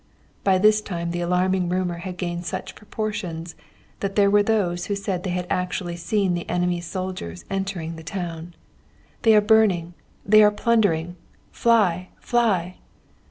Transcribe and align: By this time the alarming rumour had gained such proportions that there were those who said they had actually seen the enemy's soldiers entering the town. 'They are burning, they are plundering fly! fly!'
By 0.43 0.57
this 0.57 0.81
time 0.81 1.11
the 1.11 1.21
alarming 1.21 1.69
rumour 1.69 1.99
had 1.99 2.17
gained 2.17 2.43
such 2.47 2.73
proportions 2.73 3.53
that 3.99 4.15
there 4.15 4.31
were 4.31 4.41
those 4.41 4.87
who 4.87 4.95
said 4.95 5.21
they 5.21 5.29
had 5.29 5.45
actually 5.47 5.95
seen 5.95 6.33
the 6.33 6.49
enemy's 6.49 6.87
soldiers 6.87 7.45
entering 7.51 7.97
the 7.97 8.03
town. 8.03 8.55
'They 9.21 9.35
are 9.35 9.41
burning, 9.41 9.93
they 10.25 10.41
are 10.41 10.49
plundering 10.49 11.17
fly! 11.51 12.09
fly!' 12.19 12.77